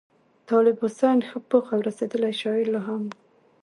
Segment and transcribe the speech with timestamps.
[0.49, 3.17] طالب حسین ښه پوخ او رسېدلی شاعر لا هم وو.